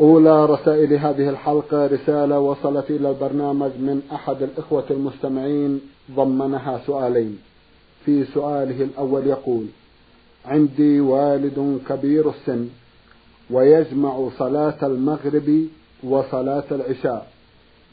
[0.00, 5.80] أولى رسائل هذه الحلقة رسالة وصلت إلى البرنامج من أحد الإخوة المستمعين
[6.14, 7.38] ضمنها سؤالين.
[8.04, 9.66] في سؤاله الأول يقول
[10.46, 12.68] عندي والد كبير السن
[13.50, 15.66] ويجمع صلاة المغرب
[16.04, 17.30] وصلاة العشاء.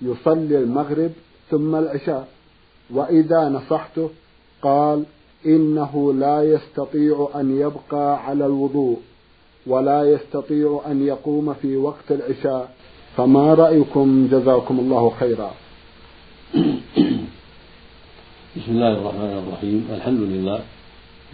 [0.01, 1.11] يصلي المغرب
[1.51, 2.27] ثم العشاء.
[2.93, 4.09] وإذا نصحته
[4.61, 5.03] قال
[5.45, 8.99] إنه لا يستطيع أن يبقى على الوضوء.
[9.67, 12.71] ولا يستطيع أن يقوم في وقت العشاء
[13.17, 15.51] فما رأيكم؟ جزاكم الله خيرا.
[18.57, 19.87] بسم الله الرحمن الرحيم.
[19.93, 20.59] الحمد لله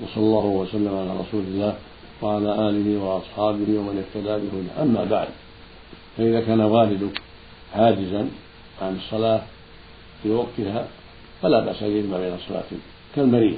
[0.03, 1.75] وصلى الله وسلم على رسول الله
[2.21, 4.83] وعلى آله وأصحابه ومن اهتدى بهداه.
[4.83, 5.27] أما بعد
[6.17, 7.21] فإذا كان والدك
[7.75, 8.29] عاجزا
[8.81, 9.41] عن الصلاة
[10.23, 10.87] في وقتها
[11.41, 12.79] فلا بأس أن يجمع بين الصلاتين
[13.15, 13.57] كالمريض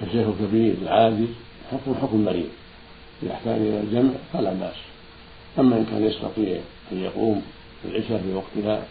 [0.00, 1.28] فالشيخ الكبير العاجز
[1.72, 2.48] حكم حكم المريض.
[3.22, 4.76] إذا احتاج إلى الجمع فلا بأس.
[5.58, 6.60] أما إن كان يستطيع
[6.92, 7.42] أن يقوم
[7.84, 8.84] العشاء في وقتها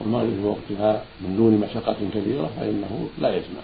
[0.00, 3.62] والمغرب في وقتها من دون مشقة كبيرة فإنه لا يجمع.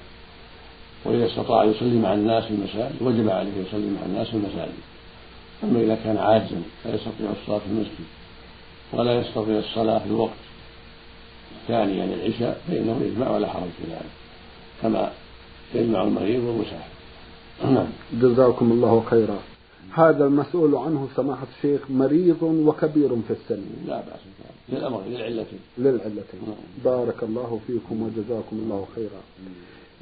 [1.05, 4.73] وإذا استطاع يصلي مع الناس في المساجد وجب عليه يصلي مع الناس في المساجد.
[5.65, 8.06] أما إذا كان عاجزا لا يستطيع الصلاة في المسجد
[8.93, 10.33] ولا يستطيع الصلاة في الوقت
[11.62, 14.11] الثاني يعني العشاء فإنه يجمع ولا حرج في ذلك.
[14.83, 15.11] كما
[15.75, 16.97] يجمع المريض والمسافر
[17.65, 17.87] نعم.
[18.12, 19.39] جزاكم الله خيرا.
[19.93, 23.63] هذا المسؤول عنه سماحة الشيخ مريض وكبير في السن.
[23.87, 24.21] لا بأس
[24.69, 25.47] للأمر للعلة
[25.79, 26.41] للعلتين.
[26.85, 29.21] بارك الله فيكم وجزاكم الله خيرا.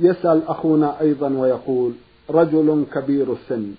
[0.00, 1.92] يسأل أخونا أيضا ويقول
[2.30, 3.72] رجل كبير السن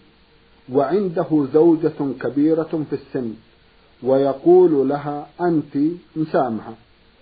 [0.74, 3.34] وعنده زوجة كبيرة في السن
[4.04, 5.78] ويقول لها أنت
[6.16, 6.74] مسامحة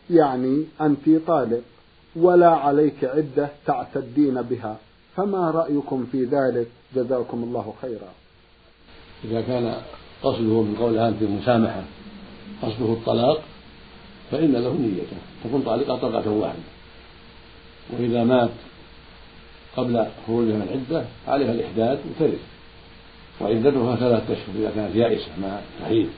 [0.10, 1.62] يعني أنت طالق
[2.16, 4.78] ولا عليك عدة تعتدين بها
[5.16, 8.10] فما رأيكم في ذلك؟ جزاكم الله خيرا.
[9.26, 9.76] إذا كان
[10.24, 11.84] قصده من قولها أنت المسامحة
[12.62, 13.42] قصده الطلاق
[14.32, 15.18] فإن له نيته.
[15.44, 16.60] تكون طالقة طلقة واحدة.
[17.90, 18.50] وإذا مات
[19.78, 22.40] قبل خروجها من العدة عليها الإحداد وترث.
[23.42, 26.10] وعدتها ثلاثة أشهر إذا كانت يائسة مع تحييد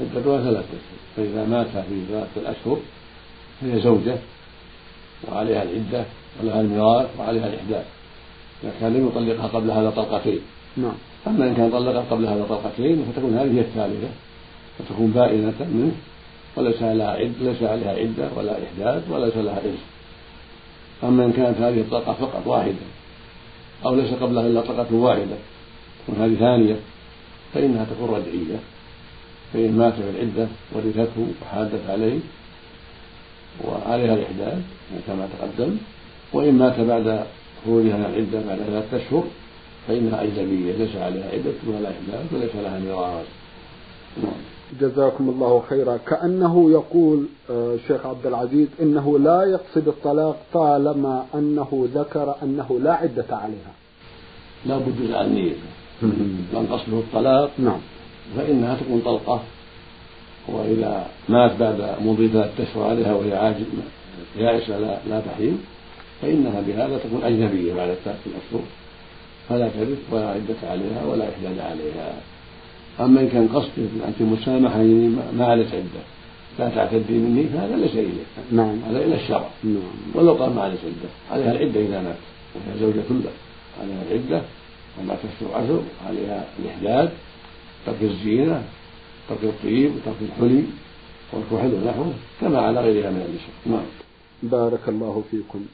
[0.00, 0.98] عدتها ثلاثة أشهر.
[1.16, 2.78] فإذا مات في ثلاثة الأشهر
[3.60, 4.18] فهي زوجة
[5.28, 6.04] وعليها العدة
[6.42, 7.84] ولها الميراث وعليها الإحداد
[8.62, 10.40] إذا كان لم يطلقها قبل هذا طلقتين.
[10.76, 10.94] نعم.
[11.26, 14.08] أما إن كان طلقها قبل هذا طلقتين فتكون هذه هي الثالثة
[14.78, 15.92] فتكون بائنة منه
[16.56, 19.84] وليس لها عدة ليس عليها عدة ولا إحداد وليس لها إرث
[21.04, 22.86] أما إن كانت هذه الطلقة فقط واحدة
[23.86, 25.36] أو ليس قبلها إلا طلقة واحدة
[26.06, 26.76] تكون هذه ثانية
[27.54, 28.58] فإنها تكون رجعية
[29.52, 32.18] فإن مات في العدة ورثته وحادت عليه
[33.64, 34.62] وعليها الإحداد
[35.06, 35.76] كما تقدم.
[36.32, 37.26] وإن مات بعد
[37.64, 39.24] خروجها من العدة بعد ثلاثة أشهر
[39.88, 43.26] فإنها أجنبية ليس عليها عدة ولا إحداث وليس لها ميراث.
[44.22, 44.32] نعم.
[44.80, 45.96] جزاكم الله خيرا.
[45.96, 52.92] كأنه يقول آه، شيخ عبد العزيز إنه لا يقصد الطلاق طالما أنه ذكر أنه لا
[52.92, 53.72] عدة عليها.
[54.66, 55.58] لا بد عن نيته
[56.52, 57.80] من قصده الطلاق نعم.
[58.36, 59.40] فإنها تكون طلقة.
[60.48, 63.66] وإذا مات بعد مضي ثلاثة أشهر عليها وهي عاجز
[64.36, 65.56] يائسة لا, لا تحيل
[66.22, 68.60] فإنها بهذا تكون أجنبية بعد الثلاثة أشهر
[69.48, 72.14] فلا ترث ولا عدة عليها ولا إحداد عليها.
[73.00, 75.08] أما إن كان قصده أنت مسامحة يعني
[75.38, 76.02] ما عليك عدة.
[76.58, 78.78] لا تعتدي مني فهذا ليس إليه نعم.
[78.88, 79.48] هذا إلى الشرع.
[79.64, 79.82] نعم.
[80.14, 81.10] ولو قال ما عليك عدة.
[81.30, 82.16] عليها العدة إذا مات.
[82.54, 83.30] وهي زوجة له
[83.80, 84.42] عليها العدة.
[85.00, 87.10] وما تشهر عشر عليها الإحداد.
[87.86, 88.62] ترك الزينة
[89.28, 90.62] ترك الطيب وترك الحلي
[91.32, 93.54] والكحل ونحوه كما على غيرها من النساء.
[93.66, 93.86] نعم.
[94.42, 95.66] بارك الله فيكم.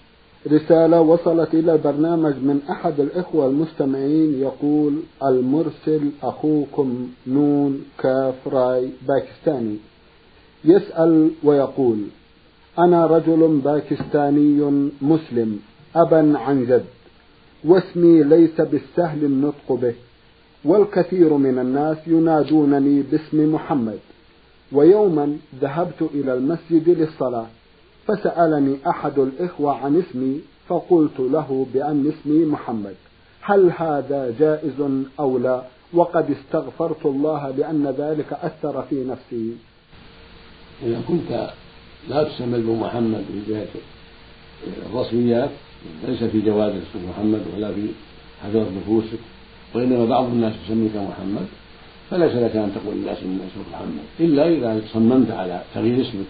[0.53, 9.77] رسالة وصلت إلى البرنامج من أحد الإخوة المستمعين يقول المرسل أخوكم نون كاف راي باكستاني.
[10.65, 11.99] يسأل ويقول
[12.79, 15.61] أنا رجل باكستاني مسلم
[15.97, 16.85] أبا عن جد
[17.65, 19.95] واسمي ليس بالسهل النطق به
[20.65, 23.99] والكثير من الناس ينادونني باسم محمد
[24.73, 27.47] ويوما ذهبت إلى المسجد للصلاة.
[28.07, 32.95] فسألني أحد الإخوة عن اسمي فقلت له بأن اسمي محمد.
[33.41, 35.63] هل هذا جائز أو لا؟
[35.93, 39.57] وقد استغفرت الله لأن ذلك أثر في نفسي.
[40.83, 41.51] إذا كنت
[42.09, 43.67] لا تسمى بمحمد في جهة
[44.87, 45.51] الرسميات
[46.09, 47.87] ليس في جواز اسم محمد ولا في
[48.45, 49.19] حضرة نفوسك
[49.75, 51.47] وإنما بعض الناس يسميك محمد
[52.11, 56.27] فليس لك أن تقول للناس إن اسمك محمد إلا إذا صممت على تغيير اسمك.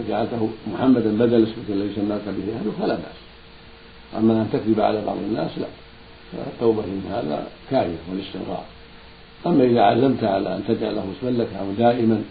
[0.00, 2.52] وجعلته محمدا بدل اسمك الذي سماك به.
[2.58, 3.18] أهله فلا بأس.
[4.18, 5.66] أما أن تكذب على بعض الناس لا.
[6.32, 8.64] فالتوبة من هذا كافية والاستغفار
[9.46, 12.22] أما إذا عزمت على أن تجعله اسما لك أو دائما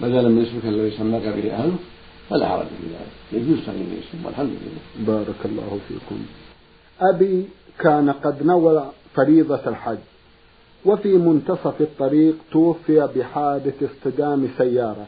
[0.00, 1.72] بدلا من اسمك الذي سماك به أهلك
[2.30, 3.42] فلا حرج في ذلك.
[3.42, 5.06] يجوز تغيير الاسم والحمد لله.
[5.06, 6.26] بارك الله فيكم.
[7.00, 7.44] أبي
[7.78, 9.98] كان قد نوى فريضة الحج
[10.84, 15.06] وفي منتصف الطريق توفي بحادث اصطدام سيارة.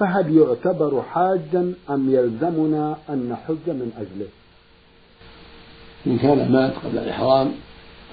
[0.00, 4.28] فهل يعتبر حاجا أم يلزمنا أن نحج من أجله؟
[6.06, 7.52] إن كان مات قبل الإحرام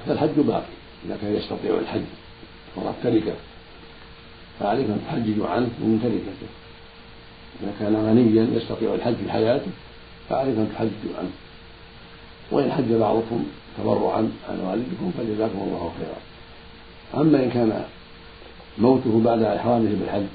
[0.07, 0.73] فالحج باقي
[1.05, 2.01] إذا كان يستطيع الحج
[2.75, 3.33] ورث تركة
[4.59, 6.51] فعليك أن تحجج عنه من تركته.
[7.63, 9.71] إذا كان غنيا يستطيع الحج في حياته
[10.29, 11.31] فعليك أن تحجج عنه.
[12.51, 13.45] وإن حج بعضكم
[13.77, 16.19] تبرعا عن والدكم فجزاكم الله خيرا.
[17.21, 17.83] أما إن كان
[18.77, 20.25] موته بعد إحرامه بالحج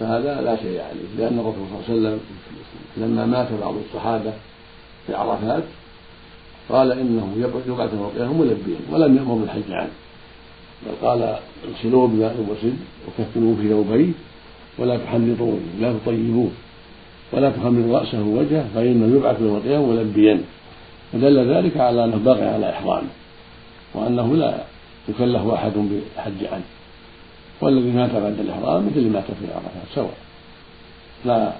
[0.00, 2.20] فهذا لا شيء عليه لأن الرسول صلى الله عليه وسلم
[2.96, 4.32] لما مات بعض الصحابة
[5.06, 5.62] في عرفات
[6.68, 7.32] قال إنه
[7.66, 9.90] يبعث موقعهم ملبيا ولم يأمر بالحج عنه
[10.86, 12.76] بل قال اغسلوه بماء وسد
[13.08, 14.12] وكفنوه في ثوبيه
[14.78, 16.50] ولا تحنطوه لا تطيبوه
[17.32, 20.40] ولا تخمروا رأسه ووجهه فإنه يبعث يوم القيامة ملبيا
[21.12, 23.08] فدل ذلك على أنه باقي على إحرامه
[23.94, 24.64] وأنه لا
[25.08, 26.64] يكلف أحد بالحج عنه
[27.60, 30.16] والذي مات بعد الإحرام مثل اللي مات في عرفات سواء
[31.24, 31.52] لا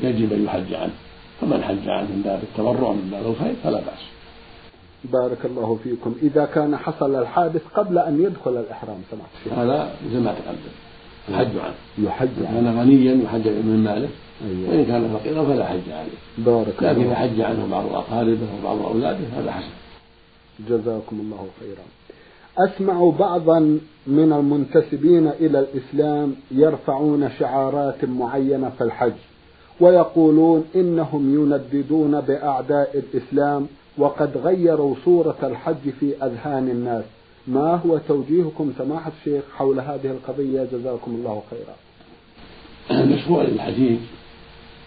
[0.00, 0.92] يجب أن يحج عنه.
[1.40, 4.02] فمن حج عنه من باب التبرع من باب الخير فلا بأس.
[5.04, 6.14] بارك الله فيكم.
[6.22, 10.74] إذا كان حصل الحادث قبل أن يدخل الإحرام سمعت هذا مثل ما تقدم.
[11.28, 11.74] الحج عنه.
[11.98, 12.54] يحج عنه.
[12.54, 14.08] كان غنيا يحج من ماله
[14.44, 14.70] أيوة.
[14.70, 16.18] وإن كان فقيرا فلا حج عليه.
[16.38, 19.74] بارك لكن إذا حج عنه بعض أقاربه وبعض أولاده هذا حسن.
[20.68, 21.84] جزاكم الله خيرا.
[22.58, 29.12] أسمع بعضا من المنتسبين إلى الإسلام يرفعون شعارات معينة في الحج
[29.80, 33.66] ويقولون إنهم ينددون بأعداء الإسلام
[33.98, 37.04] وقد غيروا صورة الحج في أذهان الناس.
[37.46, 41.76] ما هو توجيهكم سماحة الشيخ حول هذه القضية؟ جزاكم الله خيرا.
[43.00, 43.98] المشروع للحجيج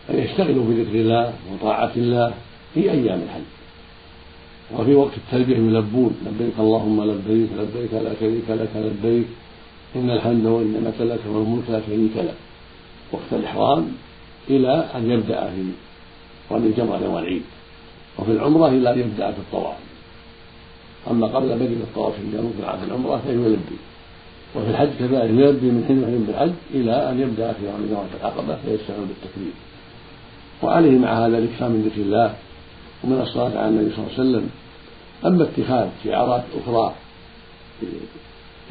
[0.10, 2.34] أن يشتغلوا بذكر الله وطاعة الله
[2.74, 3.59] في أيام الحج.
[4.78, 9.28] وفي وقت التلبية يلبون لبيك اللهم لبيك لبيك لا شريك لك لبيك
[9.96, 12.36] إن الحمد والنعمة لك والملك لا شريك لك.
[13.12, 13.92] وقت الإحرام
[14.50, 15.64] إلى أن يبدأ في
[16.52, 17.42] رمي الجمرة يوم العيد.
[18.20, 19.78] وفي العمرة إلى أن يبدأ في الطواف.
[21.12, 23.78] أما قبل بدء الطواف في العمرة فيلبي
[24.56, 28.56] وفي الحج كذلك يلبي من حين يحرم بالحج إلى أن يبدأ في رمي جمرة العقبة
[28.56, 29.54] فيستعمل بالتكبير
[30.64, 32.36] وعليه مع هذا الإكثار من ذكر الله
[33.04, 34.50] ومن الصلاة على النبي صلى الله عليه وسلم.
[35.26, 36.94] أما اتخاذ شعارات أخرى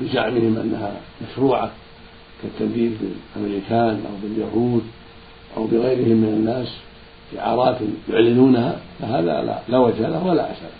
[0.00, 0.92] بزعمهم أنها
[1.22, 1.70] مشروعة
[2.42, 4.82] كالتنديد بالأمريكان أو باليهود
[5.56, 6.68] أو بغيرهم من الناس
[7.34, 7.76] شعارات
[8.08, 10.70] يعلنونها فهذا لا, لا وجه له ولا أثر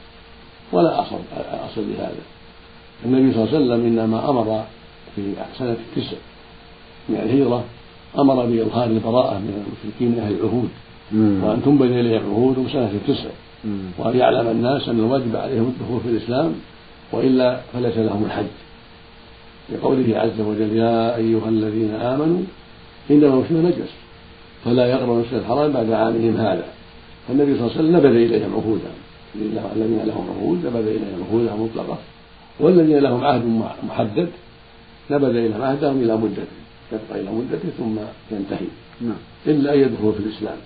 [0.73, 1.17] ولا أصل
[1.71, 2.23] أصل لهذا.
[3.05, 4.65] النبي صلى الله عليه وسلم إنما أمر
[5.17, 6.17] في سنة التسع
[7.09, 7.65] من الهجرة
[8.19, 10.69] أمر بإظهار البراءة من المشركين من أهل العهود.
[11.15, 13.31] وأن تنبذ إليهم عهودهم سنة التسع.
[13.99, 16.55] وأن يعلم الناس أن الواجب عليهم الدخول في الإسلام
[17.13, 18.47] وإلا فليس لهم الحج.
[19.73, 22.41] لقوله عز وجل يا أيها الذين آمنوا
[23.11, 23.93] إنما المشركون نجس
[24.65, 26.65] فلا يقربوا المسجد الحرام بعد عامهم هذا.
[27.29, 28.99] فالنبي صلى الله عليه وسلم نبذ إليهم عهودهم
[29.77, 31.99] الذين لهم عهود نبذ إليهم عهودهم مطلقة.
[32.61, 33.43] والذين لهم عهد
[33.89, 34.29] محدد
[35.11, 36.47] نبذ إليهم عهدهم إلى مدته
[36.93, 37.97] يبقى إلى مدته ثم
[38.33, 38.67] ينتهي.
[39.01, 39.17] نعم.
[39.47, 40.57] إلا أن يدخلوا في الإسلام.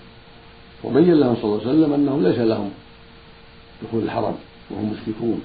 [0.85, 2.71] وبين لهم صلى الله عليه وسلم أنهم ليس لهم
[3.83, 4.35] دخول الحرم
[4.71, 5.41] وهم مشركون.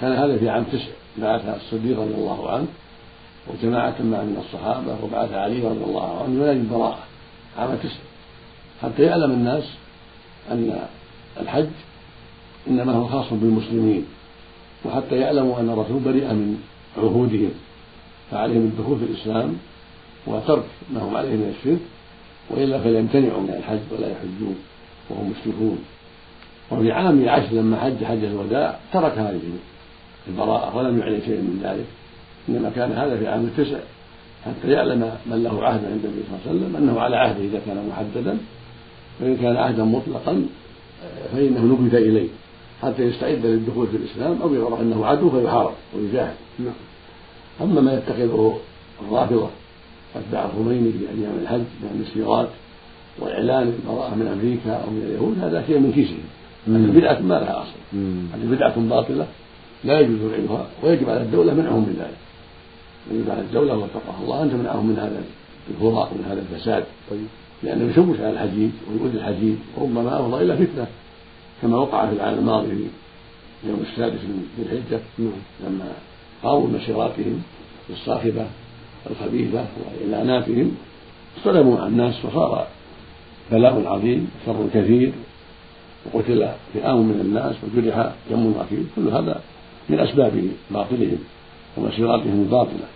[0.00, 2.66] كان هذا في عام تسع بعث الصديق رضي الله عنه
[3.48, 6.98] وجماعة مع من الصحابة وبعث علي رضي الله عنه ينادي البراءة
[7.58, 8.00] عام تسع.
[8.82, 9.64] حتى يعلم الناس
[10.50, 10.86] أن
[11.40, 11.68] الحج
[12.68, 14.04] إنما هو خاص بالمسلمين
[14.84, 16.62] وحتى يعلموا أن الرسول بريء من
[16.96, 17.50] عهودهم
[18.30, 19.56] فعليهم الدخول في الإسلام
[20.26, 21.80] وترك ما هم عليه من الشرك
[22.50, 24.56] وإلا فليمتنعوا من الحج ولا يحجون
[25.10, 25.78] وهم مشركون.
[26.70, 29.40] وفي عام عشر لما حج حج الوداع ترك هذه
[30.28, 31.86] البراءة ولم يعلن شيئا من ذلك.
[32.48, 33.78] إنما كان هذا في عام التسع
[34.46, 37.60] حتى يعلم من له عهد عند النبي صلى الله عليه وسلم أنه على عهده إذا
[37.66, 38.38] كان محددا
[39.20, 40.46] فإن كان عهدا مطلقا
[41.32, 42.28] فإنه نبذ إليه
[42.82, 46.34] حتى يستعد للدخول في الإسلام أو يعرف أنه عدو فيحارب ويجاهد.
[46.58, 46.74] نعم.
[47.60, 48.58] أما ما يتخذه
[49.08, 49.48] الرافضة
[50.16, 52.48] أتباع الخميني في أيام الحج من السيارات
[53.18, 56.24] وإعلان البراءة من أمريكا أو من اليهود هذا شيء من كيسهم.
[56.66, 57.98] هذه بدعة ما لها أصل.
[58.34, 59.26] هذه بدعة باطلة
[59.84, 62.18] لا يجوز فعلها ويجب على الدولة منعهم من ذلك.
[63.10, 65.22] يجب على الدولة وتقاها الله أن تمنعهم من هذا
[65.70, 66.84] الفراق ومن هذا الفساد.
[67.10, 67.26] طيب.
[67.62, 70.86] لأنه يشوش على الحجيج ويؤذي الحجيج وربما أفضى إلى فتنة
[71.62, 75.32] كما وقع في العام الماضي في يوم السادس من ذي الحجة نعم.
[75.66, 75.92] لما
[76.42, 77.42] قاموا بمسيراتهم
[77.90, 78.46] الصاخبة
[79.10, 80.76] الخبيثة وإعلاناتهم
[81.38, 82.66] اصطدموا مع الناس وصار
[83.52, 85.12] بلاء عظيم شر كثير
[86.12, 89.40] وقتل فئام من الناس وجرح جم أكيد كل هذا
[89.88, 90.32] من أسباب
[90.70, 91.18] باطلهم
[91.76, 92.86] ومسيراتهم الباطلة.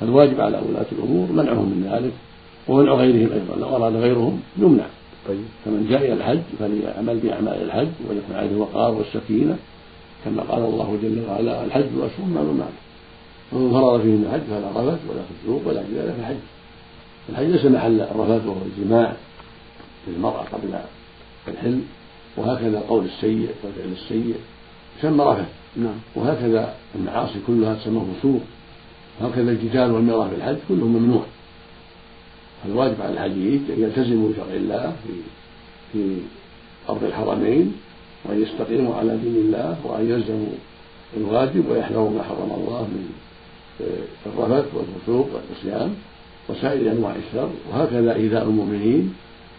[0.00, 2.12] فالواجب على ولاة الأمور منعهم من ذلك
[2.68, 4.86] ومنع غيرهم أيضا لو أراد غيرهم يمنع.
[5.28, 5.44] طيب.
[5.64, 9.56] فمن جاء إلى الحج فليعمل بأعمال الحج وليكن عليه الوقار والسكينة
[10.24, 12.72] كما قال الله جل وعلا الحج أشهر معلومات
[13.52, 16.36] ومن فرض فيه الحج فلا رفث ولا فسوق ولا جدال في الحج.
[17.28, 19.12] الحج ليس محل الرفث وهو الجماع
[20.08, 20.78] للمرأة قبل
[21.48, 21.84] الحلم
[22.36, 24.34] وهكذا القول السيء والفعل السيء
[24.98, 25.48] يسمى رفث.
[25.76, 25.98] نعم.
[26.14, 28.40] وهكذا المعاصي كلها تسمى فسوق.
[29.20, 31.22] وهكذا الجدال والمرأة في الحج كله ممنوع.
[32.64, 35.12] فالواجب على الحجيج أن يلتزموا بشرع الله في
[35.92, 36.16] في
[36.88, 37.72] أرض الحرمين
[38.24, 40.52] وأن يستقيموا على دين الله وأن يلزموا
[41.16, 43.12] الواجب ويحذروا ما حرم الله من
[44.26, 45.94] الرفث والفسوق والعصيان
[46.48, 49.14] وسائر أنواع الشر وهكذا إيذاء المؤمنين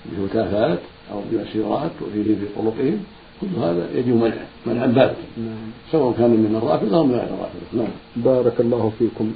[0.05, 0.79] بهتافات
[1.11, 2.99] أو بمسيرات وفيه في طرقهم
[3.41, 5.71] كل هذا يجب منعه منعا باتا نعم.
[5.91, 7.65] سواء كان من الرافضة أو من غير الرافضة.
[7.73, 7.91] نعم.
[8.15, 9.33] بارك الله فيكم.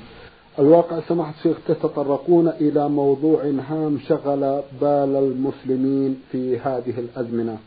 [0.59, 7.57] الواقع سماحة الشيخ تتطرقون إلى موضوع هام شغل بال المسلمين في هذه الأزمنة.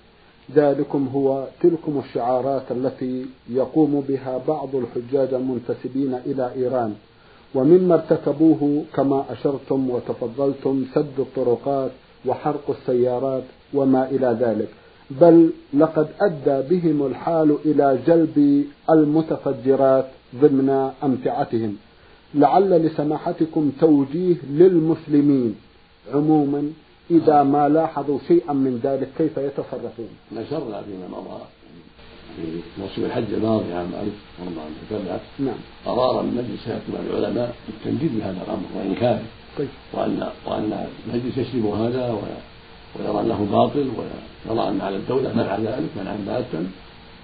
[0.55, 6.95] ذلكم هو تلكم الشعارات التي يقوم بها بعض الحجاج المنتسبين إلى إيران.
[7.55, 11.91] ومما ارتكبوه كما أشرتم وتفضلتم سد الطرقات
[12.27, 13.43] وحرق السيارات
[13.75, 14.69] وما إلى ذلك.
[15.11, 20.07] بل لقد أدى بهم الحال إلى جلب المتفجرات
[20.43, 21.77] ضمن أمتعتهم.
[22.35, 25.55] لعل لسماحتكم توجيه للمسلمين
[26.15, 26.71] عموما
[27.11, 31.41] إذا ما لاحظوا شيئا من ذلك كيف يتصرفون؟ نشرنا فيما مضى
[32.37, 32.43] في
[32.79, 33.91] موسم الحج الماضي عام
[34.41, 35.55] 1407 نعم.
[35.87, 39.23] قرارا من مجلس العلماء بالتنديد بهذا الأمر وإنكاره.
[39.59, 39.69] طيب.
[39.93, 42.19] وان وأن المجلس يسلم هذا
[42.99, 43.91] ويرى أنه باطل
[44.49, 46.67] ويرى أن على الدولة منع ذلك منعا باتا.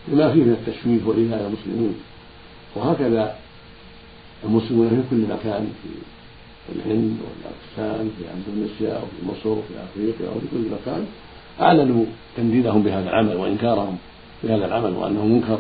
[0.09, 1.95] لما فيه من التشويش وايذاء المسلمين
[2.77, 3.35] وهكذا
[4.45, 5.89] المسلمون في كل مكان في
[6.69, 11.07] الهند والباكستان في أندونيسيا وفي مصر وفي أفريقيا وفي كل مكان
[11.61, 12.05] أعلنوا
[12.37, 13.97] تنديدهم بهذا العمل وإنكارهم
[14.45, 15.59] بهذا العمل وأنه منكر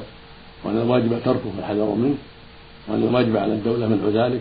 [0.64, 2.14] وأن الواجب تركه والحذر منه
[2.88, 4.40] وأن الواجب على الدولة منع ذلك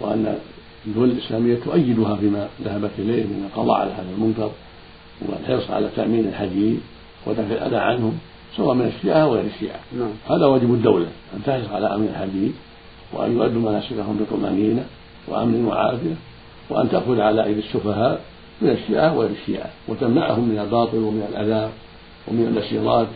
[0.00, 0.38] وأن
[0.86, 4.50] الدول الإسلامية تؤيدها فيما ذهبت إليه من القضاء على هذا المنكر
[5.28, 6.76] والحرص على تأمين الحجيج
[7.26, 8.18] ودفع الأذى عنهم
[8.56, 10.10] سواء من الشيعة أو غير الشيعة نعم.
[10.30, 12.50] هذا واجب الدولة أن تحرص على أمن الحجيج
[13.12, 14.84] وأن يؤدوا مناسكهم بطمأنينة
[15.30, 16.14] وأمن وعافية
[16.70, 18.20] وأن تأخذ على أيدي السفهاء
[18.62, 21.70] من الشيعة وغير الشيعة وتمنعهم من الباطل ومن الأذى
[22.28, 23.08] ومن النشيرات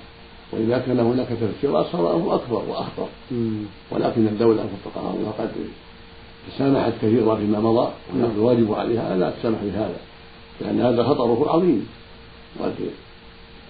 [0.52, 3.06] وإذا كان هناك تفسيرات صار الأمر أكبر وأخطر.
[3.90, 5.50] ولكن الدولة وفقها الله قد
[6.58, 9.96] سامحت كثيرا فيما مضى الواجب عليها ألا تسامح بهذا
[10.60, 11.86] لأن هذا خطره عظيم.
[12.60, 12.74] قد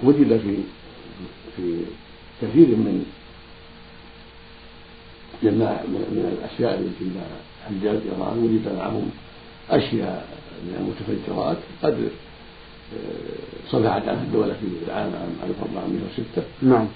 [0.05, 0.57] وجد في
[1.57, 1.77] في
[2.43, 3.07] كثير من
[5.43, 7.23] جماعة من الأشياء التي مع
[7.67, 9.11] حجاج إيران وجد معهم
[9.71, 10.27] أشياء
[10.65, 12.09] من المتفجرات قد
[12.95, 15.13] آه، صفحت عنها الدولة في العام
[15.49, 16.87] 1406 نعم.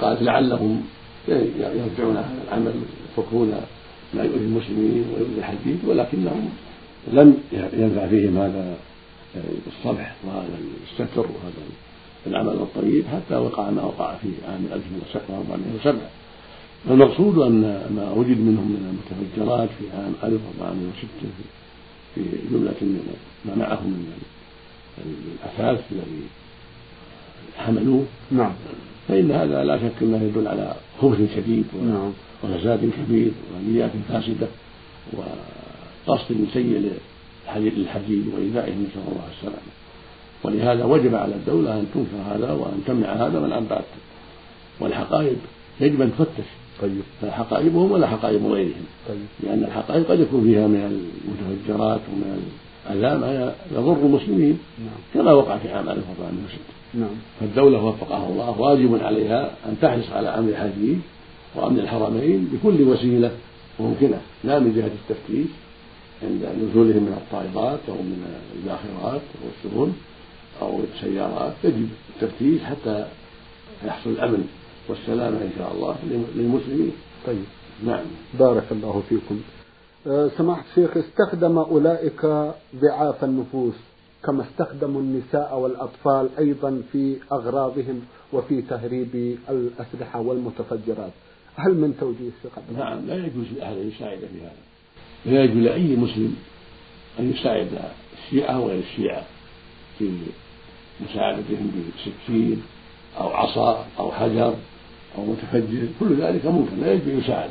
[0.00, 0.82] قالت لعلهم
[1.28, 2.72] يرجعون هذا العمل
[3.12, 3.54] يفكون
[4.14, 6.50] ما يؤذي المسلمين ويؤذي الحديد ولكنهم
[7.12, 8.76] لم ينفع فيهم هذا
[9.36, 10.58] آه، الصفح وهذا
[10.90, 11.64] الستر وهذا
[12.26, 15.94] العمل الطيب حتى وقع ما وقع في عام 1407
[16.88, 17.60] فالمقصود أن
[17.96, 21.08] ما وجد منهم من المتفجرات في عام 1406
[22.14, 24.12] في جملة من ما معهم من
[24.98, 26.22] الأثاث الذي
[27.56, 28.04] حملوه.
[28.30, 28.52] نعم.
[29.08, 32.12] فإن هذا لا شك أنه يدل على خبث شديد نعم.
[32.44, 34.46] وفساد كبير ونيات فاسدة
[35.12, 36.90] وقصد سيء
[37.56, 39.72] للحجيج وإيذائهم نسأل الله السلامة
[40.42, 43.84] ولهذا وجب على الدولة أن تنكر هذا وأن تمنع هذا من أن بات
[44.80, 45.36] والحقائب
[45.80, 46.44] يجب أن تفتش.
[46.82, 49.26] طيب حقائبهم ولا حقائب غيرهم؟ طيب.
[49.42, 52.52] لأن الحقائب قد يكون فيها من المتفجرات ومن
[52.90, 54.96] الأذى ما يضر المسلمين نعم.
[55.14, 56.58] كما وقع في عام 1406
[56.94, 57.08] نعم.
[57.40, 60.98] فالدولة وفقها الله واجب عليها أن تحرص على أمن الحديث
[61.54, 63.30] وأمن الحرمين بكل وسيلة
[63.80, 65.46] ممكنة لا من جهة التفتيش
[66.22, 68.24] عند نزولهم من الطائرات أو من
[68.56, 69.92] الباخرات أو السفن
[70.62, 71.52] أو السيارات.
[71.64, 73.06] يجب التفتيش حتى
[73.86, 74.48] يحصل الأمن.
[74.88, 75.96] والسلامة إن شاء الله
[76.34, 76.92] للمسلمين.
[77.26, 77.44] طيب.
[77.86, 78.04] نعم.
[78.38, 79.40] بارك الله فيكم.
[80.06, 82.26] أه، سماحة الشيخ استخدم أولئك
[82.76, 83.74] ضعاف النفوس
[84.24, 88.00] كما استخدموا النساء والأطفال أيضا في أغراضهم
[88.32, 91.12] وفي تهريب الأسلحة والمتفجرات.
[91.56, 94.52] هل من توجيه العزيز؟ نعم لا يجوز لأحد أن يساعد في هذا.
[95.26, 96.36] لا يجوز لأي مسلم
[97.18, 97.68] أن يساعد
[98.18, 99.24] الشيعة وغير الشيعة
[99.98, 100.10] في
[101.00, 102.62] مساعدتهم بسكين
[103.20, 104.54] أو عصا أو حجر.
[105.18, 107.50] أو متفجر كل ذلك ممكن لا يجب أن يساعد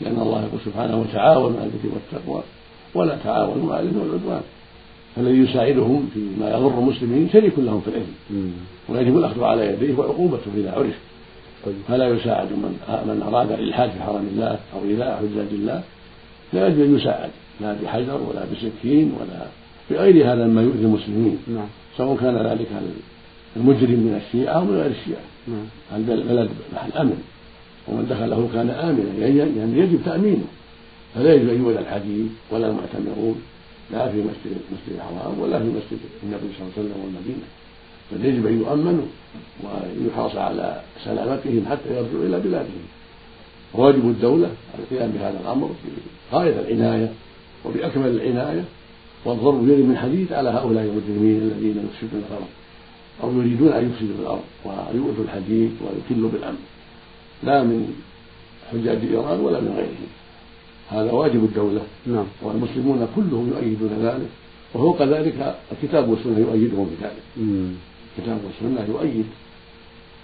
[0.00, 2.42] لأن الله يقول سبحانه وتعاونوا على البر والتقوى
[2.94, 4.42] ولا تعاونوا على الإثم والعدوان.
[5.16, 8.50] فالذي يساعدهم فيما يضر المسلمين شريك لهم في الإثم
[8.88, 10.98] ويجب الأخذ على يديه وعقوبته إذا عرف.
[11.66, 11.74] طيب.
[11.88, 15.82] فلا يساعد من من أراد الإلحاد في حرم الله أو إيذاء حجاج الله.
[16.52, 19.46] لا يجب أن يساعد لا بحجر ولا بسكين ولا
[19.90, 21.38] بغير هذا مما يؤذي المسلمين.
[21.48, 21.66] نعم.
[21.96, 22.68] سواء كان ذلك
[23.56, 25.22] المجرم من الشيعة أو من غير الشيعة.
[25.96, 27.22] البلد محل أمن
[27.88, 29.26] ومن دخله كان آمنا
[29.56, 30.44] يعني يجب تأمينه.
[31.14, 33.42] فلا يجب أن يولى الحديث ولا المعتمرون
[33.92, 37.46] لا في مسجد المسجد الحرام ولا في مسجد النبي صلى الله عليه وسلم والمدينة.
[38.12, 39.06] بل يجب أن يؤمنوا
[39.64, 42.84] ويحرص على سلامتهم حتى يرجعوا إلى بلادهم.
[43.74, 45.70] واجب الدولة القيام بهذا الأمر
[46.32, 47.12] بغاية العناية
[47.64, 48.64] وبأكمل العناية.
[49.24, 52.46] والضرب بيد من حديد على هؤلاء المجرمين الذين يفسدون الأرض.
[53.22, 56.64] أو يريدون أن يفسدوا الأرض ويؤذوا الحديد ويكلوا بالأمن.
[57.42, 57.94] لا من
[58.72, 60.10] حجاج إيران ولا من غيرهم.
[60.88, 61.80] هذا واجب الدولة.
[62.06, 62.26] نعم.
[62.42, 64.28] والمسلمون كلهم يؤيدون ذلك.
[64.74, 67.22] وفوق ذلك الكتاب والسنة يؤيدهم بذلك.
[68.18, 69.26] الكتاب والسنة يؤيد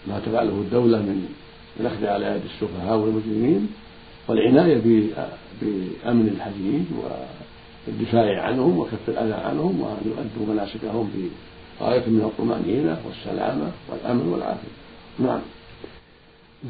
[0.06, 1.28] ما تفعله الدولة من
[1.80, 3.68] الأخذ على يد السفهاء والمجرمين
[4.28, 4.80] والعناية
[5.62, 6.84] بأمن الحديد
[7.88, 11.10] والدفاع عنهم وكف الأذى عنهم وأن يؤدوا مناسكهم
[11.82, 14.68] بغاية من الطمأنينة والسلامة والأمن والعافية.
[15.18, 15.40] نعم.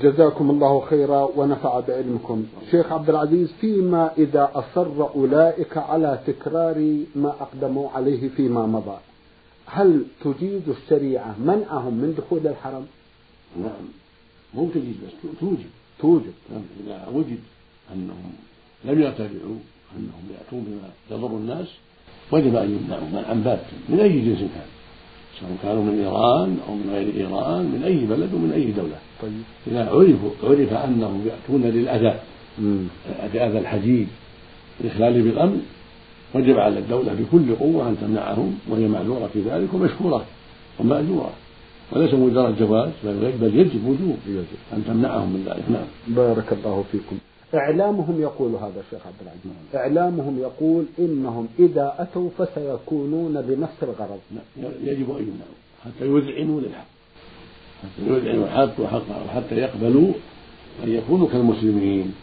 [0.01, 2.45] جزاكم الله خيرا ونفع بعلمكم.
[2.71, 8.97] شيخ عبد العزيز فيما إذا أصر أولئك على تكرار ما أقدموا عليه فيما مضى
[9.67, 12.87] هل تجيز الشريعة منعهم من دخول الحرم؟
[13.57, 13.85] نعم.
[14.55, 15.71] مو تجيز بس توجب.
[16.01, 16.35] توجب.
[16.53, 16.63] نعم.
[16.87, 17.39] إذا وجد
[17.95, 18.33] أنهم
[18.85, 19.59] لم يرتدعوا
[19.97, 21.67] أنهم يأتون بما يضر الناس
[22.33, 24.82] وجب أن يمنعوا منعا باتا من أي جنس كان.
[25.41, 28.99] سواء كانوا من إيران أو من غير إيران من أي بلد ومن أي دولة.
[29.23, 29.43] طيب.
[29.67, 32.15] إذا عرفوا عرف أنهم يأتون للأذى
[33.35, 34.09] أذى الحديد
[34.81, 35.63] الإخلال بالأمن
[36.35, 40.25] وجب على الدولة بكل قوة أن تمنعهم وهي معذورة في ذلك ومشكورة
[40.79, 41.31] ومأجورة.
[41.93, 44.17] وليس مجرد جواز بل يجب وجوب
[44.73, 45.65] أن تمنعهم من ذلك.
[45.71, 46.17] نعم.
[46.17, 47.17] بارك الله فيكم.
[47.55, 49.45] إعلامهم يقول هذا الشيخ عبد العزيز.
[49.45, 49.83] نعم.
[49.83, 54.21] إعلامهم يقول إنهم إذا أتوا فسيكونون بنفس الغرض.
[54.85, 56.87] يجب أن يمنعوا حتى يذعنوا للحق.
[57.83, 58.81] حتى يذعنوا الحق
[59.27, 60.13] وحتى يقبلوا
[60.85, 62.15] أن يكونوا كالمسلمين.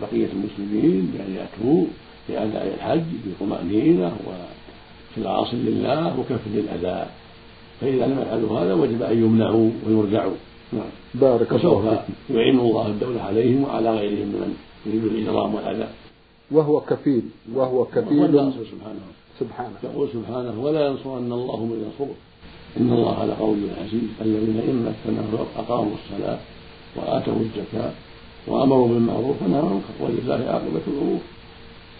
[0.00, 1.84] بقية المسلمين بأن يأتوا
[2.28, 7.06] لأداء الحج بطمأنينة وإخلاص لله وكف للأذى.
[7.80, 10.36] فإذا لم يفعلوا هذا وجب أن يمنعوا ويرجعوا.
[10.72, 10.92] نعم.
[11.14, 11.84] بارك الله وسوف
[12.30, 14.56] يعين الله الدولة عليهم وعلى غيرهم من
[14.86, 15.88] يريد الإجرام والأذى.
[16.50, 17.22] وهو كفيل
[17.54, 18.52] وهو كفيل.
[18.72, 19.06] سبحانه.
[19.40, 19.76] سبحانه.
[19.84, 22.14] يقول سبحانه ولا ينصرن الله من ينصره.
[22.80, 24.08] إن الله لقوي عزيز.
[24.20, 26.38] الذين إن مكناهم أقاموا الصلاة
[26.96, 27.92] وآتوا الزكاة
[28.46, 31.20] وأمروا بالمعروف ونهوا عن المنكر ولله عاقبة الأمور.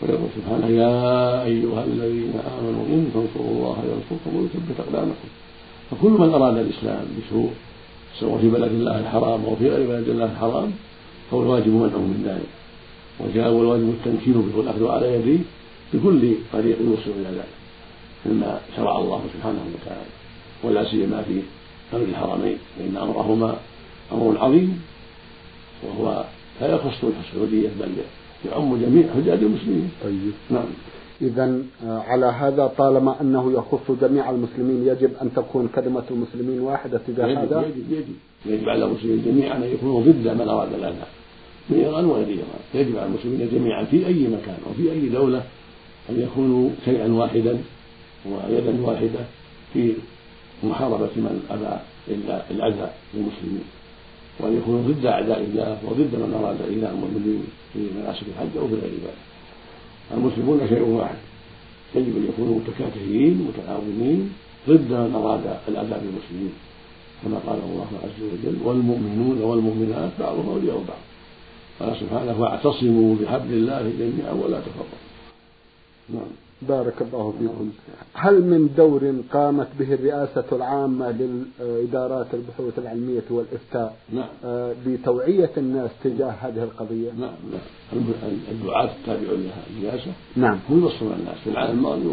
[0.03, 5.29] ويقول سبحانه يا أيها الذين آمنوا إن تنصروا الله ينصركم ويثبت أقدامكم.
[5.91, 7.51] فكل من أراد الإسلام بسوء
[8.21, 10.73] سواء في بلد الله الحرام أو في غير بلد الله الحرام
[11.31, 12.51] فهو الواجب منعه من ذلك.
[13.21, 15.39] وجاء والواجب التمكين به والأخذ على يديه
[15.95, 17.55] بكل طريق يوصل إلى ذلك
[18.27, 20.11] مما شرع الله سبحانه وتعالى.
[20.65, 21.43] ولا سيما في
[21.97, 23.57] أمر الحرمين فإن أمرهما
[24.13, 24.83] أمر عظيم
[25.83, 26.25] وهو
[26.61, 27.91] لا يخص السعودية بل
[28.51, 29.91] يعم جميع حجاج المسلمين.
[30.05, 30.33] طيب.
[30.51, 30.65] نعم.
[31.23, 37.01] إذا آه، على هذا طالما أنه يخص جميع المسلمين يجب أن تكون كلمة المسلمين واحدة
[37.07, 37.65] تجاه هذا.
[37.67, 38.15] يجب يجب.
[38.47, 41.07] يجب على المسلمين جميعا أن يكونوا ضد من أراد الأذى.
[41.71, 42.63] من إيران وغير إيران.
[42.75, 45.43] يجب على المسلمين جميعا في أي مكان وفي أي دولة
[46.11, 47.59] أن يكونوا شيئا واحدا
[48.27, 49.21] ويدا واحدة
[49.73, 49.93] في
[50.65, 53.65] محاربة من أبى إلا الأذى للمسلمين.
[54.41, 58.75] وأن يكونوا ضد أعداء الله وضد من أراد إيذاء المؤمنين في مناسك الحج أو في
[58.75, 59.32] غير ذلك.
[60.13, 61.17] المسلمون شيء واحد.
[61.95, 64.33] يجب أن يكونوا متكاتفين متعاونين
[64.69, 66.53] ضد من أراد الأذى بالمسلمين
[67.23, 71.03] كما قال الله عز وجل والمؤمنون والمؤمنات بعضهم أولياء بعض
[71.81, 75.03] قال سبحانه واعتصموا بحبل الله جميعا ولا تفرقوا
[76.15, 76.42] نعم.
[76.69, 77.71] بارك الله فيكم.
[78.15, 84.29] هل من دور قامت به الرئاسة العامة للإدارات البحوث العلمية والإفتاء نعم.
[84.45, 88.03] آه، بتوعية الناس تجاه هذه القضية؟ نعم نعم.
[88.51, 90.13] الدعاة التابعون لها الرئاسة.
[90.37, 90.59] نعم.
[90.71, 92.07] هم يبصرون الناس في العام الماضي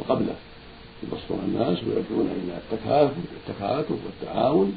[0.00, 0.34] وقبله.
[1.02, 4.72] يبصرون الناس ويدعون إلى التكاتف والتعاون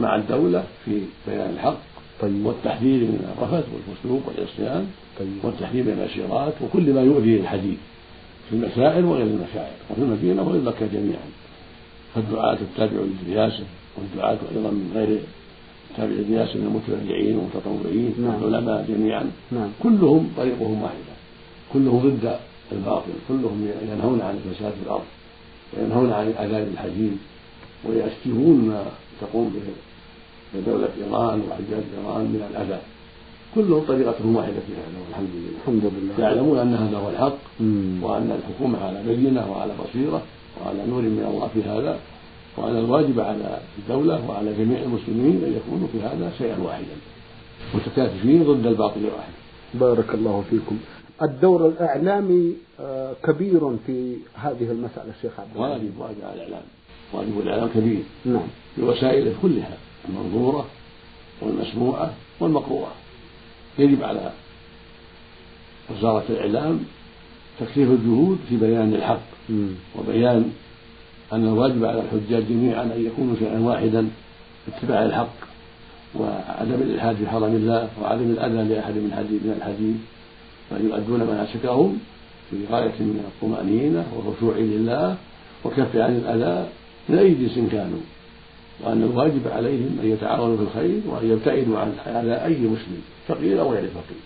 [0.00, 1.78] مع الدولة في بيان الحق
[2.20, 2.46] طيب.
[2.46, 4.86] والتحذير من الرفث والفسوق والعصيان
[5.18, 5.44] طيب.
[5.44, 7.78] والتحذير من الأشيرات وكل ما يؤذي الحديث
[8.50, 11.28] في المسائل وغير المشاعر وفي المدينة وغير مكة جميعا.
[12.14, 13.64] فالدعاة التابع للرئاسة
[13.96, 15.18] والدعاة أيضا من غير
[15.96, 18.42] تابع للرئاسة من المتبرعين والمتطوعين نعم.
[18.42, 19.30] والعلماء جميعا.
[19.52, 19.68] نعم.
[19.82, 21.14] كلهم طريقهم واحدة.
[21.72, 22.36] كلهم ضد
[22.72, 23.12] الباطل.
[23.28, 25.04] كلهم ينهون عن الفساد في الأرض
[25.72, 27.18] وينهون عن العذاب الحزين
[27.84, 28.84] ويشتهون ما
[29.20, 29.72] تقوم به
[30.66, 32.80] دولة إيران وحجاج إيران من الأذى
[33.54, 35.50] كلهم طريقتهم واحدة في هذا والحمد لله.
[35.60, 36.24] الحمد لله.
[36.24, 37.38] يعلمون أن هذا هو الحق
[38.02, 40.22] وأن الحكومة على بينة وعلى بصيرة
[40.60, 41.98] وعلى نور من الله في هذا
[42.56, 46.96] وأن الواجب على الدولة وعلى جميع المسلمين أن يكونوا في هذا شيئا واحدا
[47.74, 49.32] متكاتفين ضد الباطل واحد.
[49.74, 50.78] بارك الله فيكم.
[51.22, 56.62] الدور الإعلامي آه، كبير في هذه المسألة الشيخ عبد واجب واجب على الإعلام.
[57.12, 58.02] واجب الإعلام كبير.
[58.24, 58.46] نعم.
[58.78, 59.76] بوسائله كلها
[60.08, 60.66] المنظورة
[61.42, 62.92] والمسموعة والمقروءة.
[63.78, 64.32] يجب على
[65.90, 66.80] وزارة الإعلام
[67.60, 69.20] تكثيف الجهود في بيان الحق
[69.98, 70.52] وبيان
[71.32, 74.08] أن الواجب على الحجاج جميعا أن يكونوا شيئا واحدا
[74.66, 75.34] في اتباع الحق
[76.14, 79.96] وعدم الإلحاد في حرم الله وعدم الأذى لأحد من حديث من الحديث.
[80.70, 81.98] وأن يؤدون مناسكهم
[82.50, 85.16] في غاية من الطمأنينة والخشوع لله
[85.64, 86.68] وكف عن الأذى
[87.08, 88.00] من أي جنس كانوا.
[88.84, 93.72] وأن الواجب عليهم أن يتعاونوا في الخير وأن يبتعدوا عن على أي مسلم فقير أو
[93.72, 94.20] غير فقير.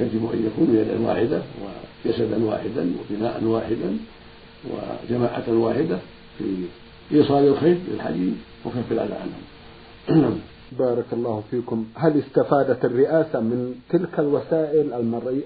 [0.00, 1.42] يجب أن يكونوا يدا واحدة
[2.06, 3.96] وجسدا واحدا وبناء واحدا
[4.70, 5.98] وجماعة واحدة
[6.38, 6.44] في
[7.12, 10.40] إيصال الخير للحديث وكف الأذى عنهم.
[10.78, 11.86] بارك الله فيكم.
[11.94, 14.92] هل استفادت الرئاسة من تلك الوسائل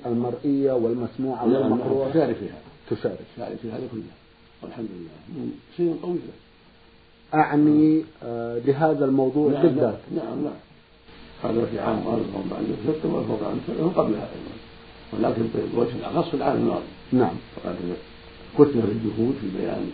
[0.06, 2.58] المرئية والمسموعة نعم والمقروءة؟ تشارك فيها.
[2.90, 3.18] تشارك.
[3.36, 4.02] تشارك في هذا كله.
[4.62, 5.38] والحمد لله.
[5.38, 6.18] من شيء قوي
[7.36, 10.60] أعني آه لهذا الموضوع نعم بالذات نعم نعم
[11.44, 14.56] هذا في عام 1406 و1407 قبلها أيضا
[15.12, 15.42] ولكن
[15.74, 17.34] بوجه الأخص في العام الماضي نعم.
[17.56, 17.76] فقد
[18.58, 19.90] كثرت الجهود في بيان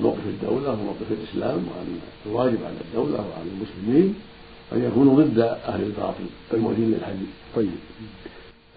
[0.00, 4.14] موقف الدولة وموقف الإسلام وأن الواجب على الدولة وعلى المسلمين
[4.72, 7.70] أن يكونوا ضد أهل الباطل المؤذين للحديث طيب.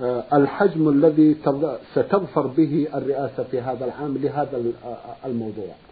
[0.02, 1.36] آه الحجم الذي
[1.96, 5.66] ستظفر به الرئاسة في هذا العام لهذا آه، الموضوع.
[5.66, 5.91] نعم.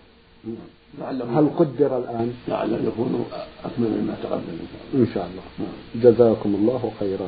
[1.01, 3.25] هل قدر الآن؟ لعله يكون
[3.65, 4.57] أكمل مما تقدم
[4.93, 5.67] إن شاء الله.
[5.95, 7.27] جزاكم الله خيرا.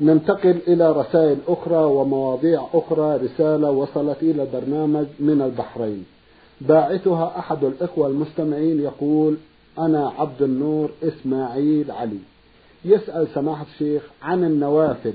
[0.00, 6.04] ننتقل إلى رسائل أخرى ومواضيع أخرى رسالة وصلت إلى برنامج من البحرين.
[6.60, 9.36] باعثها أحد الإخوة المستمعين يقول
[9.78, 12.18] أنا عبد النور إسماعيل علي.
[12.84, 15.14] يسأل سماحة الشيخ عن النوافل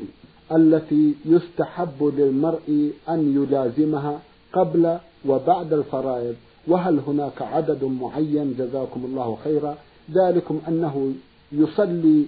[0.51, 4.19] التي يستحب للمرء أن يلازمها
[4.53, 6.35] قبل وبعد الفرائض.
[6.67, 9.77] وهل هناك عدد معين؟ جزاكم الله خيرا.
[10.11, 11.13] ذلكم أنه
[11.51, 12.25] يصلي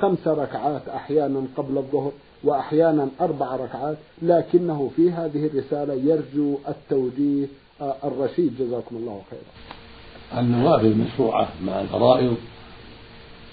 [0.00, 2.12] خمس ركعات أحيانا قبل الظهر
[2.44, 7.46] وأحيانا أربع ركعات لكنه في هذه الرسالة يرجو التوجيه
[7.80, 8.54] آه، الرشيد.
[8.58, 10.40] جزاكم الله خيرا.
[10.40, 12.36] النوافل المشروعة مع الفرائض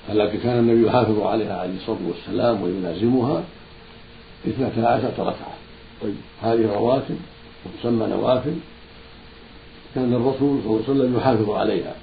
[0.10, 3.44] التي كان النبي يحافظ عليها عليه الصلاة والسلام ويلازمها
[4.48, 5.54] اثنتا عشرة ركعة.
[6.02, 6.16] طيب.
[6.42, 7.18] هذه رواتب
[7.66, 8.56] وتسمى نوافل.
[9.96, 11.96] كان الرسول صلى الله عليه وسلم يحافظ عليها.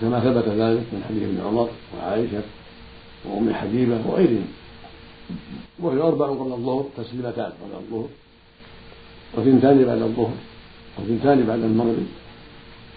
[0.00, 2.42] كما ثبت ذلك من حديث ابن عمر وعائشة
[3.24, 4.48] وأم حبيبة وغيرهم.
[5.78, 8.08] وهي أربع قبل الظهر تسليمتان قبل الظهر.
[9.34, 10.34] وثنتان بعد الظهر.
[10.98, 12.06] وثنتان بعد المغرب.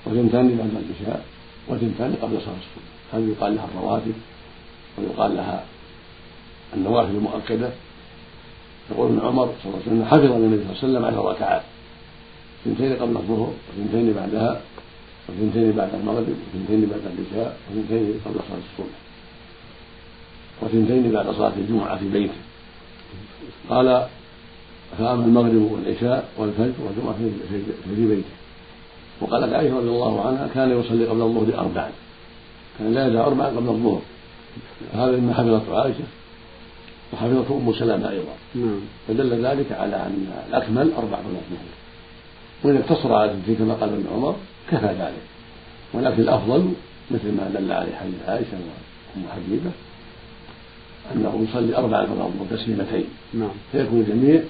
[0.06, 1.26] وثنتان بعد العشاء.
[1.68, 3.14] وثنتان قبل صلاة الصبح.
[3.14, 4.14] هذه يقال لها الرواتب
[4.98, 5.64] ويقال لها
[6.74, 7.70] النوافل المؤكدة.
[8.92, 11.62] يقول ابن عمر صلى الله عليه وسلم حفظ النبي صلى الله عليه وسلم على ركعات
[12.66, 14.62] اثنتين قبل الظهر واثنتين بعدها
[15.30, 18.96] واثنتين بعد المغرب واثنتين بعد العشاء واثنتين قبل صلاة الصبح
[20.62, 22.34] وثنتين بعد صلاة الجمعة في بيته.
[23.70, 24.08] قال
[24.98, 27.16] فأما المغرب والعشاء والفجر والجمعة
[27.96, 28.30] في بيته.
[29.22, 31.92] وقالت عائشة رضي الله عنها كان يصلي قبل الظهر أربعا.
[32.80, 34.02] كان لا يدع أربعا قبل الظهر.
[34.94, 36.04] هذا مما حفظته عائشة
[37.14, 38.34] وحفظته أم سلمة أيضا.
[38.56, 38.80] نعم.
[39.08, 41.70] فدل ذلك على أن الأكمل أربع قبل الظهر.
[42.64, 44.36] وإن اقتصر على في كما قال ابن عمر
[44.72, 45.24] كفى ذلك.
[45.94, 46.74] ولكن الأفضل
[47.12, 49.72] مثل ما دل عليه حديث عائشة وأم حبيبة
[51.16, 53.50] أنه يصلي أربعا قبل الظهر تسليمتين نعم.
[53.72, 54.42] فيكون الجميع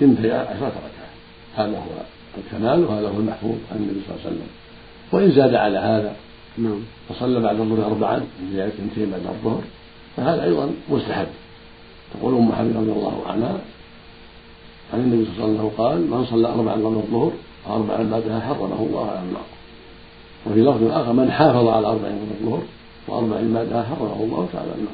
[0.00, 1.10] ثنتي عشرة ركعة.
[1.56, 2.02] هذا هو
[2.38, 4.48] الكمال وهذا هو المحفوظ عن النبي صلى الله عليه وسلم.
[5.12, 6.16] وإن زاد على هذا
[6.58, 6.80] نعم.
[7.08, 9.62] فصلى بعد الظهر أربعا زيادة اثنتين بعد الظهر.
[10.16, 11.26] فهذا أيضا مستحب.
[12.14, 13.58] تقول أم حبيبة رضي الله عنها
[14.94, 17.32] عن النبي صلى الله عليه وسلم قال من صلى أربعا قبل الظهر
[17.66, 19.42] وأربعا بعدها حرمه الله على النار
[20.46, 22.62] وفي لفظ آخر من حافظ على أربعين قبل الظهر
[23.08, 24.92] وأربعين بعدها حرمه الله تعالى النار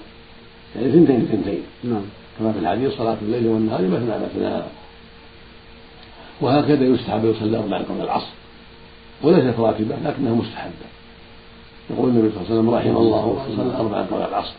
[0.77, 2.03] يعني ثنتين ثنتين نعم.
[2.39, 4.63] كما في الحديث صلاة الليل والنهار مثنى مثنى.
[6.41, 8.33] وهكذا يستحب يصلي أربعا قبل العصر
[9.23, 10.87] وليست راتبة لكنها مستحبة
[11.91, 14.55] يقول النبي صلى الله عليه وسلم رحم الله صلى أربعا قبل العصر.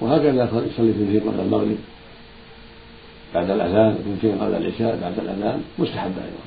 [0.00, 1.76] وهكذا يصلي اثنتين قبل المغرب.
[3.34, 6.44] بعد الأذان اثنتين قبل العشاء بعد الأذان مستحبة أيضا.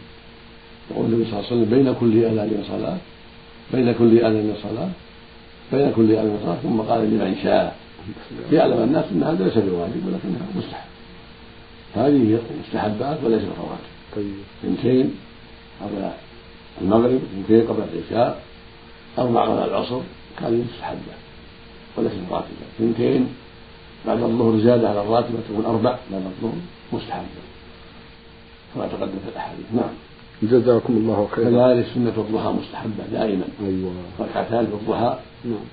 [0.92, 2.98] يقول النبي صلى الله عليه وسلم بين كل أذان صلاة
[3.74, 4.90] بين كل أذان صلاة
[5.72, 7.76] بين كل أذان صلاة ثم قال لمن شاء
[8.52, 10.90] ليعلم الناس أن هذا ليس بواجب ولكنها مستحب.
[11.96, 14.34] هذه مستحبات وليست رواتب طيب.
[14.64, 15.16] اثنتين
[15.82, 16.10] قبل
[16.82, 18.42] المغرب اثنتين قبل العشاء
[19.18, 20.02] أربع قبل العصر
[20.42, 21.14] هذه مستحبة
[21.98, 23.28] وليست راتبة اثنتين
[24.08, 26.54] بعد الظهر زيادة على الراتبة تكون أربع بعد الظهر
[26.94, 27.26] مستحبة
[28.76, 29.66] كما تقدم في الأحاديث.
[29.74, 29.94] نعم.
[30.44, 31.50] جزاكم الله خيرا.
[31.50, 33.44] كذلك سنة الضحى مستحبة دائما.
[33.66, 33.92] أيوة.
[34.20, 35.20] ركعتان في الضحى.
[35.46, 35.66] نعم.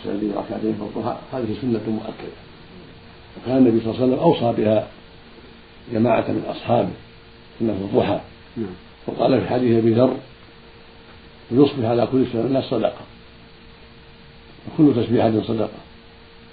[0.00, 1.16] يصلي ركعتين في الضحى.
[1.32, 2.40] هذه سنة مؤكدة.
[3.36, 4.88] وكان النبي صلى الله عليه وسلم أوصى بها
[5.92, 6.90] جماعة من أصحابه
[7.60, 8.20] سنة الضحى.
[8.56, 8.74] نعم.
[9.06, 10.16] وقال في حديث أبي ذر
[11.50, 13.04] يصبح على كل سنة صدقة.
[14.68, 15.78] وكل تسبيحة صدقة.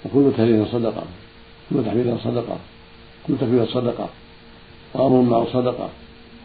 [0.04, 1.02] وكل تهليل صدقة.
[1.70, 2.56] كل تحميد صدقة.
[3.26, 4.08] كل تكبير صدقة.
[4.94, 5.88] وأمر معه صدقة.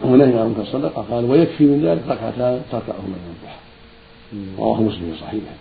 [0.04, 1.06] ونهي عن منكر صدقة.
[1.12, 3.60] قال ويكفي من ذلك ركعتان تركعهما من الضحى.
[4.60, 5.54] رواه مسلم في صحيحه.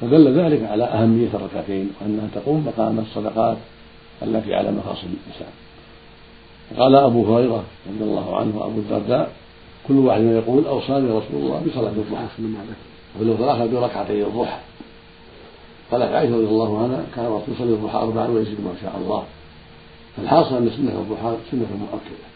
[0.00, 3.56] فدل ذلك على أهمية الركعتين وأنها تقوم مقام الصدقات
[4.22, 5.52] التي على مفاصل الإنسان.
[6.78, 9.32] قال أبو هريرة رضي الله عنه وأبو الدرداء
[9.88, 12.26] كل واحد يقول أوصاني رسول الله بصلاة الضحى.
[13.20, 14.58] اللفظ الآخر بركعتي الضحى.
[15.92, 19.24] قالت عائشة رضي الله عنها كان الرسول يصلي الضحى أربعا ويزيد ما شاء الله.
[20.16, 22.26] فالحاصل أن سنة الضحى سنة مؤكدة.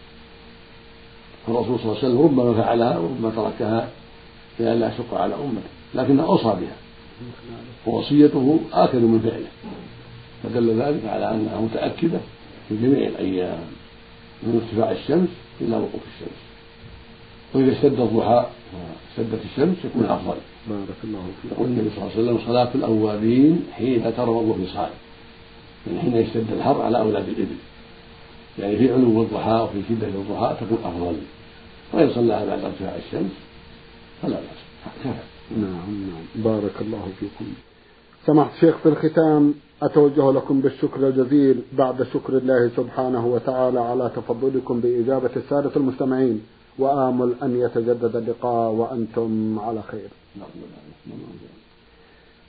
[1.46, 3.88] فالرسول صلى الله عليه وسلم ربما فعلها وربما تركها
[4.58, 6.76] لئلا يشق على أمته لكنه أوصى بها.
[7.86, 9.72] ووصيته آكد من فعله.
[10.42, 12.18] فدل ذلك على أنها متأكدة
[12.68, 13.58] في جميع الأيام
[14.42, 15.28] من ارتفاع الشمس
[15.60, 16.40] إلى وقوف الشمس.
[17.54, 18.46] وإذا اشتد الضحى
[19.18, 20.36] واشتدت الشمس يكون أفضل.
[20.68, 21.52] بارك الله فيك.
[21.52, 24.90] يقول النبي صلى الله عليه وسلم صلاة الأوابين حين تروض الفصال
[25.86, 27.56] يعني حين يشتد الحر على أولاد الإبل.
[28.58, 31.16] يعني في علو الضحى وفي شدة الضحى تكون أفضل.
[31.92, 33.30] وإن صلاها بعد ارتفاع الشمس
[34.22, 35.06] فلا بأس.
[35.56, 36.44] نعم نعم.
[36.44, 37.44] بارك الله فيكم.
[38.26, 44.80] سمحت شيخ في الختام أتوجه لكم بالشكر الجزيل بعد شكر الله سبحانه وتعالى على تفضلكم
[44.80, 46.40] بإجابة السادة المستمعين.
[46.78, 50.08] وآمل أن يتجدد اللقاء وأنتم على خير.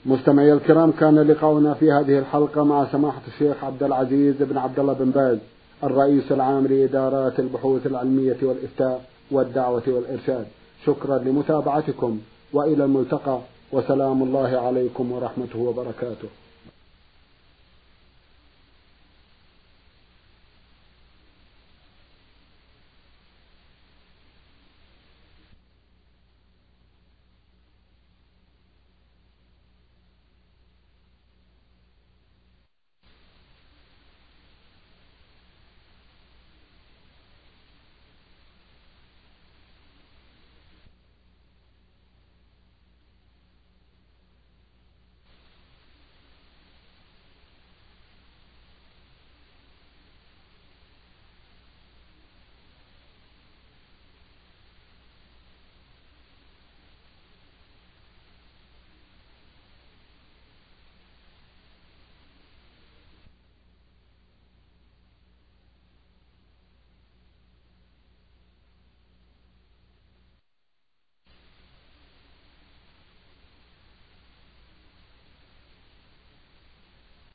[0.06, 4.94] مستمعي الكرام كان لقاؤنا في هذه الحلقة مع سماحة الشيخ عبد العزيز بن عبد الله
[4.94, 5.38] بن باز
[5.84, 10.46] الرئيس العام لإدارات البحوث العلمية والإفتاء والدعوة والإرشاد.
[10.86, 12.20] شكرا لمتابعتكم
[12.54, 13.40] وإلى الملتقى
[13.72, 16.28] وسلام الله عليكم ورحمته وبركاته.